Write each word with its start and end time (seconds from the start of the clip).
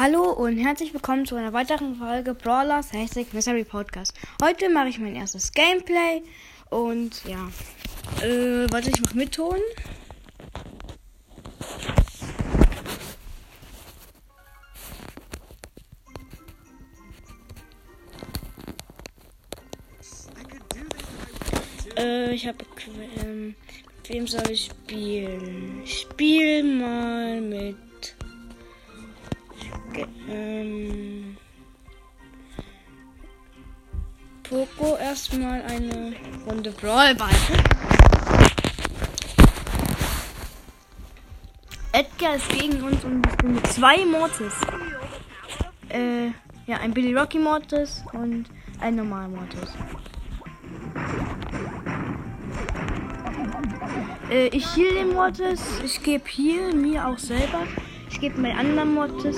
Hallo 0.00 0.30
und 0.30 0.58
herzlich 0.58 0.94
willkommen 0.94 1.26
zu 1.26 1.34
einer 1.34 1.52
weiteren 1.52 1.96
Folge 1.96 2.32
Brawlers 2.32 2.92
Hashtag 2.92 3.34
Mystery 3.34 3.64
Podcast. 3.64 4.14
Heute 4.40 4.68
mache 4.68 4.90
ich 4.90 5.00
mein 5.00 5.16
erstes 5.16 5.50
Gameplay 5.50 6.22
und 6.70 7.24
ja, 7.24 7.48
äh, 8.24 8.70
warte, 8.70 8.90
ich 8.90 9.00
mach 9.00 9.14
mitton. 9.14 9.56
Äh, 21.96 22.34
ich 22.34 22.46
habe, 22.46 22.58
ähm, 23.20 23.56
wem 24.06 24.28
soll 24.28 24.48
ich 24.48 24.66
spielen? 24.66 25.82
Ich 25.82 26.02
spiel 26.02 26.62
mal 26.62 27.40
mit 27.40 27.87
ähm, 30.28 31.36
Poco 34.48 34.96
erstmal 34.96 35.62
eine 35.62 36.14
Runde 36.46 36.70
Brawlball. 36.70 37.30
Edgar 41.92 42.36
ist 42.36 42.48
gegen 42.50 42.82
uns 42.82 43.04
und 43.04 43.26
ich 43.26 43.42
mit 43.42 43.66
zwei 43.68 44.04
Mortis. 44.04 44.54
Äh, 45.88 46.28
ja, 46.66 46.78
ein 46.78 46.92
Billy 46.92 47.14
Rocky 47.14 47.38
Mortis 47.38 48.04
und 48.12 48.46
ein 48.80 48.96
normaler 48.96 49.28
Mortis. 49.28 49.70
Äh, 54.30 54.48
ich 54.48 54.76
heal 54.76 54.94
den 54.94 55.12
Mortis. 55.12 55.60
Ich 55.84 56.02
gebe 56.02 56.24
hier 56.28 56.74
mir 56.74 57.06
auch 57.06 57.18
selber. 57.18 57.66
Ich 58.18 58.22
gebe 58.22 58.40
meinen 58.40 58.58
anderen 58.58 58.94
Mortis. 58.94 59.36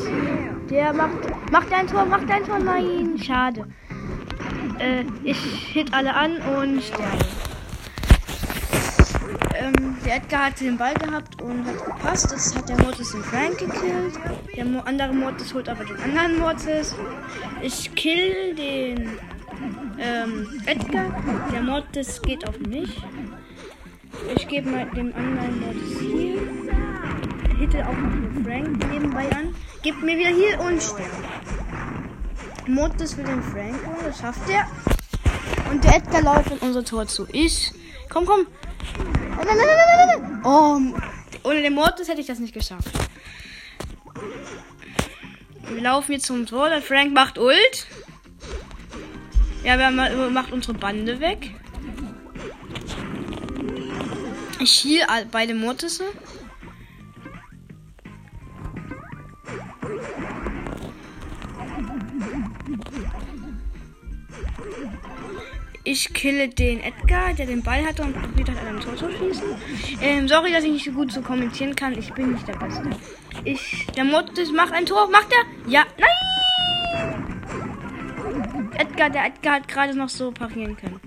Der 0.71 0.95
macht. 0.95 1.53
Macht 1.53 1.71
ein 1.71 1.87
Tor, 1.87 2.07
macht 2.07 2.31
ein 2.31 2.43
Tor. 2.43 2.59
Nein, 2.59 3.19
schade. 3.23 3.67
Äh, 4.79 5.05
ich 5.23 5.37
hit 5.37 5.93
alle 5.93 6.15
an 6.15 6.39
und 6.39 6.83
sterbe. 6.83 7.19
Ähm, 9.55 9.99
der 10.07 10.17
Edgar 10.17 10.47
hatte 10.47 10.65
den 10.65 10.79
Ball 10.79 10.95
gehabt 10.95 11.43
und 11.43 11.67
hat 11.67 11.85
gepasst. 11.85 12.33
Das 12.33 12.57
hat 12.57 12.71
der 12.71 12.79
Mortis 12.79 13.13
den 13.13 13.23
Frank 13.23 13.59
gekillt. 13.59 14.19
Der 14.57 14.65
Mo 14.65 14.81
andere 14.87 15.13
Mortis 15.13 15.53
holt 15.53 15.69
aber 15.69 15.85
den 15.85 15.99
anderen 15.99 16.39
Mortis. 16.39 16.97
Ich 17.61 17.95
kill 17.95 18.55
den 18.55 19.11
ähm, 19.99 20.59
Edgar. 20.65 21.23
Der 21.53 21.61
Mortis 21.61 22.23
geht 22.23 22.49
auf 22.49 22.59
mich. 22.61 22.97
Ich 24.35 24.49
gebe 24.49 24.71
mal 24.71 24.87
dem 24.87 25.13
anderen 25.15 25.61
Mortis 25.61 26.01
hier 26.01 26.71
hitte 27.61 27.87
auch 27.87 27.93
noch 27.93 28.11
den 28.11 28.43
Frank 28.43 28.91
nebenbei 28.91 29.31
an. 29.33 29.55
Gibt 29.83 30.03
mir 30.03 30.17
wieder 30.17 30.31
hier 30.31 30.59
und. 30.61 30.83
Mortis 32.67 33.15
für 33.15 33.23
den 33.23 33.43
Frank 33.43 33.87
und 33.87 34.07
das 34.07 34.19
schafft 34.19 34.49
er. 34.49 34.67
Und 35.71 35.85
der 35.85 35.97
Edgar 35.97 36.23
läuft 36.23 36.51
in 36.51 36.59
unser 36.59 36.85
Tor 36.85 37.07
zu. 37.07 37.27
Ich. 37.33 37.73
Komm, 38.09 38.25
komm. 38.25 38.47
Nein, 39.37 39.47
nein, 39.47 39.57
nein, 39.57 39.67
nein, 39.77 40.41
nein. 40.43 40.45
Oh, 40.45 41.49
ohne 41.49 41.63
den 41.63 41.75
Mortis 41.75 42.09
hätte 42.09 42.21
ich 42.21 42.27
das 42.27 42.39
nicht 42.39 42.55
geschafft. 42.55 42.91
Wir 45.69 45.83
laufen 45.83 46.13
jetzt 46.13 46.27
zum 46.27 46.47
Tor. 46.47 46.71
Der 46.71 46.83
Frank 46.83 47.13
macht 47.13 47.39
Ult. 47.39 47.87
Ja, 49.65 49.79
wir 49.79 50.31
macht 50.31 50.53
unsere 50.53 50.75
Bande 50.79 51.21
weg. 51.21 51.55
Ich 54.61 54.73
hier 54.73 55.07
beide 55.31 55.55
Mortisse. 55.55 56.05
Ich 65.93 66.15
kille 66.15 66.49
den 66.49 66.79
Edgar, 66.81 67.35
der 67.35 67.47
den 67.47 67.65
Ball 67.65 67.85
hatte 67.85 68.03
und 68.03 68.13
probiert 68.13 68.49
hat, 68.49 68.61
an 68.61 68.69
einem 68.69 68.79
Tor 68.79 68.95
zu 68.95 69.11
schießen. 69.11 69.43
Ähm, 70.01 70.29
sorry, 70.29 70.53
dass 70.53 70.63
ich 70.63 70.71
nicht 70.71 70.85
so 70.85 70.93
gut 70.93 71.11
so 71.11 71.21
kommentieren 71.21 71.75
kann. 71.75 71.99
Ich 71.99 72.13
bin 72.13 72.31
nicht 72.31 72.47
der 72.47 72.53
Beste. 72.53 72.89
Ich, 73.43 73.89
der 73.97 74.05
Mortis 74.05 74.53
macht 74.53 74.73
ein 74.73 74.87
Tor. 74.87 75.11
Macht 75.11 75.33
er? 75.33 75.45
Ja. 75.69 75.83
Nein! 75.99 76.11
Edgar, 78.79 79.11
der 79.11 79.27
Edgar 79.27 79.55
hat 79.55 79.67
gerade 79.67 79.99
noch 79.99 80.09
so 80.09 80.31
parieren 80.31 80.77
können. 80.77 81.01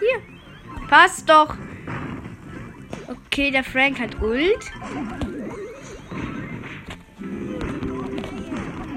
Hier. 0.00 0.22
Passt 0.88 1.28
doch. 1.28 1.54
Okay, 3.26 3.50
der 3.50 3.62
Frank 3.62 4.00
hat 4.00 4.22
Ult. 4.22 4.72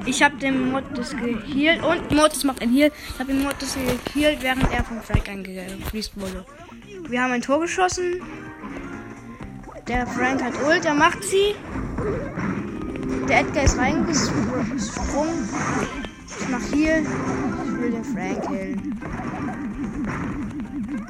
Ich 0.05 0.23
habe 0.23 0.35
den 0.37 0.71
Mortis 0.71 1.11
geheilt 1.11 1.83
und 1.83 2.11
Mortis 2.11 2.43
macht 2.43 2.61
ein 2.61 2.71
Heal. 2.71 2.91
Ich 3.13 3.19
habe 3.19 3.31
den 3.31 3.43
Mortis 3.43 3.75
geheilt, 3.75 4.39
während 4.41 4.71
er 4.71 4.83
vom 4.83 5.01
Frank 5.01 5.29
angefriest 5.29 6.19
wurde. 6.19 6.45
Wir 7.07 7.21
haben 7.21 7.31
ein 7.33 7.41
Tor 7.41 7.59
geschossen. 7.61 8.21
Der 9.87 10.07
Frank 10.07 10.43
hat 10.43 10.53
Ult, 10.63 10.85
er 10.85 10.93
macht 10.93 11.23
sie. 11.23 11.55
Der 13.27 13.41
Edgar 13.41 13.63
ist 13.63 13.77
reingesprungen. 13.77 15.49
Ich 16.27 16.49
mach 16.49 16.63
hier. 16.73 16.99
Ich 16.99 17.79
will 17.79 17.91
den 17.91 18.03
Frank 18.03 18.47
killen. 18.47 19.01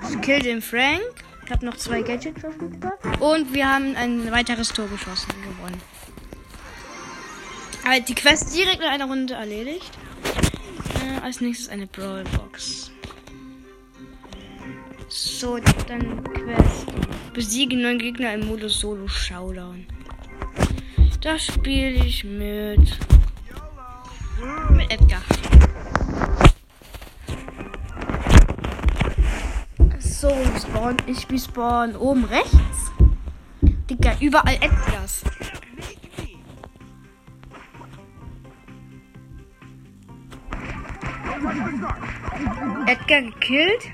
Ich 0.09 0.21
kill 0.21 0.39
den 0.39 0.61
Frank. 0.61 1.01
Ich 1.45 1.51
habe 1.51 1.65
noch 1.65 1.75
zwei 1.77 2.01
Gadgets 2.01 2.39
verfügbar. 2.39 2.93
Und 3.19 3.53
wir 3.53 3.69
haben 3.69 3.95
ein 3.95 4.31
weiteres 4.31 4.69
Tor 4.69 4.87
geschossen. 4.87 5.29
Aber 7.83 7.99
die 7.99 8.15
Quest 8.15 8.55
direkt 8.55 8.81
in 8.81 8.87
einer 8.87 9.05
Runde 9.05 9.33
erledigt. 9.33 9.91
Äh, 11.03 11.19
als 11.21 11.41
nächstes 11.41 11.69
eine 11.69 11.87
Brawl 11.87 12.23
Box. 12.35 12.91
So, 15.09 15.57
dann 15.87 16.23
Quest. 16.23 16.87
Besiege 17.33 17.75
neun 17.75 17.97
Gegner 17.97 18.33
im 18.33 18.47
Modus 18.47 18.79
Solo 18.79 19.07
Showdown. 19.07 19.85
Das 21.21 21.45
spiele 21.45 22.05
ich 22.05 22.23
mit. 22.23 22.97
Mit 24.71 24.91
Edgar. 24.91 25.21
So, 29.99 30.29
spawn. 30.59 30.97
Ich 31.07 31.29
respawn 31.29 31.95
oben 31.95 32.25
rechts. 32.25 32.91
Digga, 33.89 34.15
überall 34.19 34.55
Edgars. 34.55 35.23
Edgar 43.11 43.23
gekillt. 43.23 43.91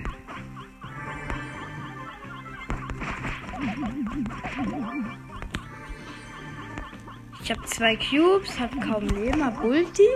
Ich 7.41 7.51
habe 7.51 7.63
zwei 7.65 7.95
Cubes, 7.95 8.59
habe 8.59 8.79
kaum 8.79 9.07
Leben, 9.07 9.43
habe 9.43 9.67
Ulti. 9.67 10.07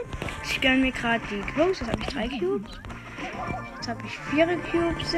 Ich 0.43 0.61
gönne 0.61 0.77
mir 0.77 0.91
gerade 0.91 1.21
die 1.31 1.41
Cubes. 1.53 1.79
Jetzt 1.79 1.91
habe 1.91 2.01
ich 2.01 2.07
drei 2.09 2.27
Cubes. 2.27 2.79
Jetzt 3.75 3.87
habe 3.87 4.01
ich 4.05 4.19
vier 4.19 4.47
Cubes. 4.71 5.15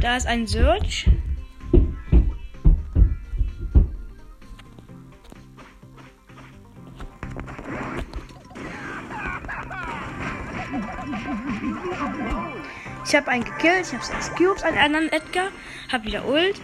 Da 0.00 0.16
ist 0.16 0.26
ein 0.26 0.46
Search. 0.46 1.08
Habe 13.16 13.28
einen 13.28 13.44
gekillt. 13.44 13.86
Ich 13.86 13.92
habe 13.92 14.04
sechs 14.04 14.30
Cubes 14.34 14.62
an 14.62 14.76
anderen 14.76 15.10
Edgar. 15.10 15.48
Hab 15.90 16.04
wieder 16.04 16.26
Ult. 16.26 16.60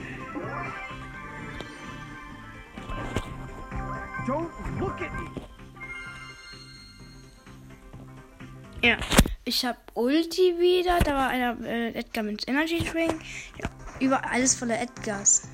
Ja, 8.82 8.96
ich 9.44 9.64
habe 9.64 9.78
Ulti 9.94 10.58
wieder. 10.58 10.98
Da 10.98 11.14
war 11.14 11.28
einer 11.28 11.56
äh, 11.64 11.94
Edgar 11.94 12.24
mit 12.24 12.48
Energy 12.48 12.82
Drink. 12.82 13.14
Ja, 13.58 13.68
über 14.00 14.28
alles 14.28 14.56
voller 14.56 14.80
Edgars. 14.80 15.48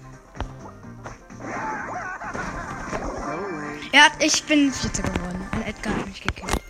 Ja, 3.93 4.07
ich 4.19 4.45
bin 4.45 4.73
Vierter 4.73 5.03
geworden. 5.03 5.47
Ein 5.53 5.63
Edgar 5.67 5.95
hat 5.95 6.07
mich 6.07 6.23
gekillt. 6.23 6.63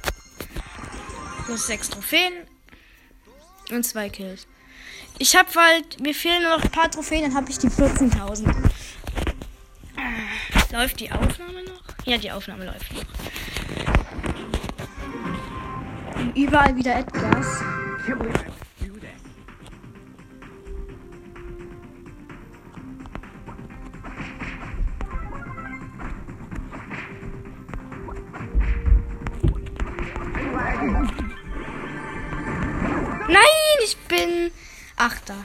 Plus 1.47 1.67
sechs 1.67 1.89
Trophäen. 1.91 2.48
Und 3.71 3.85
zwei 3.85 4.09
Kills. 4.09 4.47
Ich 5.19 5.37
hab 5.37 5.55
halt, 5.55 6.01
mir 6.01 6.15
fehlen 6.15 6.43
nur 6.43 6.57
noch 6.57 6.65
ein 6.65 6.71
paar 6.71 6.91
Trophäen, 6.91 7.23
dann 7.23 7.35
habe 7.35 7.51
ich 7.51 7.59
die 7.59 7.69
14.000. 7.69 8.55
Läuft 10.73 11.01
die 11.01 11.11
Aufnahme 11.11 11.65
noch? 11.65 11.83
Ja, 12.05 12.19
die 12.19 12.31
Aufnahme 12.31 12.67
läuft 12.67 12.93
noch. 12.93 13.05
Und 16.17 16.37
überall 16.37 16.77
wieder 16.77 16.95
Edgars. 16.97 17.63
Achter. 34.99 35.37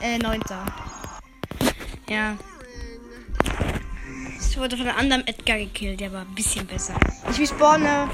Äh, 0.00 0.18
neunter. 0.18 0.64
Ja. 2.08 2.36
Ich 4.38 4.56
wurde 4.56 4.76
von 4.76 4.86
einem 4.86 4.98
anderen 4.98 5.26
Edgar 5.26 5.58
gekillt, 5.58 6.00
der 6.00 6.12
war 6.12 6.22
ein 6.22 6.34
bisschen 6.34 6.66
besser. 6.66 6.94
Ich 7.30 7.40
respawne 7.40 8.08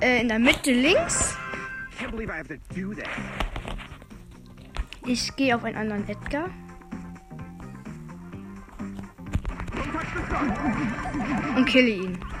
äh, 0.00 0.20
in 0.20 0.28
der 0.28 0.38
Mitte 0.38 0.72
links. 0.72 1.34
Ich 5.06 5.34
gehe 5.36 5.56
auf 5.56 5.64
einen 5.64 5.76
anderen 5.76 6.08
Edgar. 6.08 6.50
Und 11.56 11.66
kille 11.66 11.88
ihn. 11.88 12.33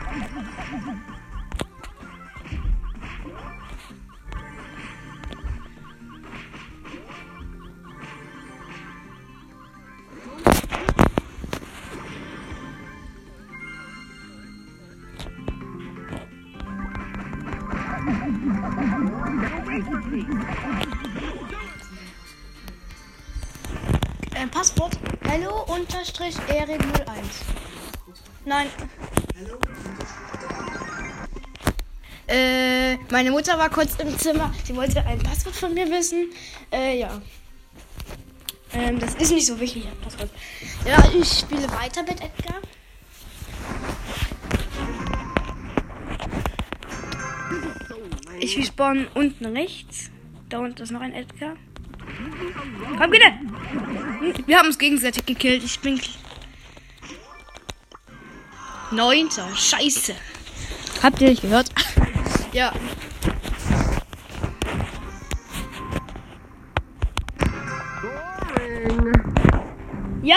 Äh, 24.34 24.46
Passwort 24.50 24.98
Hello 25.22 25.62
unterstrich 25.68 26.36
Erik 26.48 26.82
01. 26.82 27.08
Nein. 28.44 28.66
Äh, 32.26 32.96
meine 33.10 33.30
Mutter 33.30 33.56
war 33.58 33.70
kurz 33.70 33.94
im 33.96 34.18
Zimmer. 34.18 34.52
Sie 34.64 34.76
wollte 34.76 35.04
ein 35.06 35.18
Passwort 35.20 35.56
von 35.56 35.72
mir 35.72 35.90
wissen. 35.90 36.30
Äh, 36.70 36.98
ja. 36.98 37.22
Ähm, 38.74 38.98
das 38.98 39.14
ist 39.14 39.32
nicht 39.32 39.46
so 39.46 39.58
wichtig. 39.58 39.88
Ja, 40.86 41.02
ich 41.18 41.38
spiele 41.38 41.70
weiter 41.70 42.02
mit 42.02 42.20
Edgar. 42.20 42.60
Ich 48.44 48.58
respawn 48.58 49.06
unten 49.14 49.46
rechts. 49.46 50.10
Da 50.50 50.58
unten 50.58 50.82
ist 50.82 50.90
noch 50.90 51.00
ein 51.00 51.14
Edgar. 51.14 51.56
Komm, 52.98 53.10
bitte! 53.10 53.24
Wir 54.44 54.58
haben 54.58 54.66
uns 54.66 54.78
gegenseitig 54.78 55.24
gekillt. 55.24 55.64
Ich 55.64 55.80
bin. 55.80 55.98
Neunter. 58.90 59.48
Scheiße. 59.56 60.14
Habt 61.02 61.22
ihr 61.22 61.30
nicht 61.30 61.40
gehört? 61.40 61.70
ja. 62.52 62.70
Ja! 70.22 70.36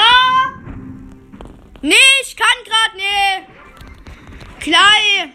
Nee, 1.81 1.93
ich 2.21 2.37
kann 2.37 2.47
grad 2.63 2.95
nee. 2.95 3.47
Klein. 4.61 5.33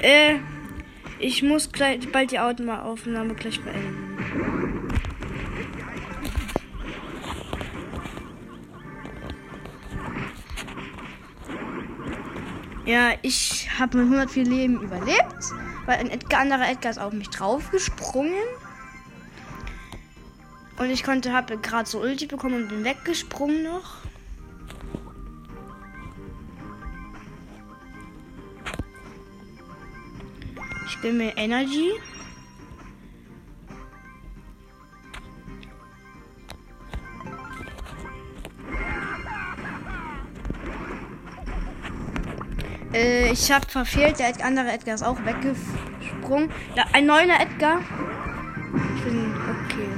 Äh, 0.00 0.36
ich 1.18 1.42
muss 1.42 1.72
gleich, 1.72 2.10
bald 2.12 2.30
die 2.30 2.38
Aufnahme 2.38 3.34
gleich 3.34 3.60
beenden. 3.60 4.18
Ja, 12.88 13.10
ich 13.20 13.68
habe 13.78 13.98
mit 13.98 14.06
104 14.06 14.44
Leben 14.44 14.80
überlebt, 14.80 15.52
weil 15.84 15.98
ein 15.98 16.10
Edgar, 16.10 16.40
anderer 16.40 16.70
Edgar 16.70 16.90
ist 16.90 16.98
auf 16.98 17.12
mich 17.12 17.28
draufgesprungen. 17.28 18.32
Und 20.78 20.90
ich 20.90 21.04
konnte, 21.04 21.32
habe 21.32 21.58
gerade 21.58 21.86
so 21.86 22.00
Ulti 22.00 22.26
bekommen 22.26 22.62
und 22.62 22.68
bin 22.68 22.84
weggesprungen 22.84 23.62
noch. 23.62 24.07
Ich 30.88 30.98
bin 31.02 31.18
mir 31.18 31.36
Energy. 31.36 31.90
Äh, 42.94 43.32
ich 43.32 43.52
habe 43.52 43.66
verfehlt. 43.68 44.18
Der 44.18 44.32
andere 44.44 44.72
Edgar 44.72 44.94
ist 44.94 45.02
auch 45.02 45.18
weggesprungen. 45.26 46.50
Da, 46.74 46.84
ein 46.94 47.04
neuer 47.04 47.38
Edgar. 47.38 47.80
Ich 48.96 49.04
bin 49.04 49.34
okay. 49.66 49.88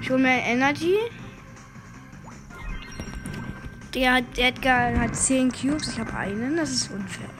Ich 0.00 0.08
hole 0.08 0.22
mir 0.22 0.38
Energy. 0.38 0.96
Der, 3.92 4.20
der 4.20 4.48
Edgar 4.48 4.96
hat 4.96 5.16
10 5.16 5.50
Cubes. 5.50 5.88
Ich 5.88 5.98
habe 5.98 6.14
einen. 6.14 6.56
Das 6.56 6.70
ist 6.70 6.92
unfair. 6.92 7.37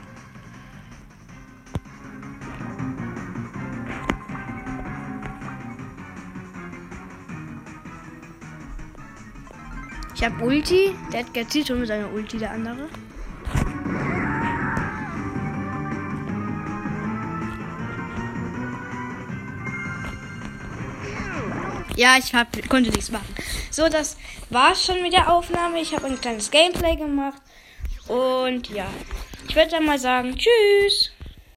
Ich 10.18 10.24
habe 10.24 10.44
Ulti. 10.44 10.96
Der 11.12 11.20
Edgar 11.20 11.48
zieht 11.48 11.68
schon 11.68 11.78
mit 11.78 11.86
seiner 11.86 12.12
Ulti, 12.12 12.38
der 12.38 12.50
andere. 12.50 12.88
Ja, 21.94 22.16
ich 22.18 22.34
hab, 22.34 22.48
konnte 22.68 22.90
nichts 22.90 23.12
machen. 23.12 23.32
So, 23.70 23.88
das 23.88 24.16
war's 24.50 24.84
schon 24.84 25.02
mit 25.02 25.12
der 25.12 25.32
Aufnahme. 25.32 25.80
Ich 25.80 25.94
habe 25.94 26.06
ein 26.06 26.20
kleines 26.20 26.50
Gameplay 26.50 26.96
gemacht. 26.96 27.40
Und 28.08 28.70
ja, 28.70 28.88
ich 29.48 29.54
würde 29.54 29.70
dann 29.70 29.84
mal 29.84 30.00
sagen, 30.00 30.36
tschüss. 30.36 31.12